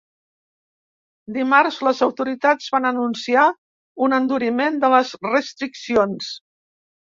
Dimarts, 1.35 1.77
les 1.87 2.01
autoritats 2.05 2.71
van 2.77 2.87
anunciar 2.91 3.43
un 4.07 4.17
enduriment 4.19 4.81
de 4.85 4.91
les 4.95 5.13
restriccions. 5.29 6.33